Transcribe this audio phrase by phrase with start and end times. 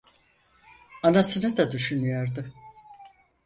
[1.03, 2.45] Anasını da düşünüyordu.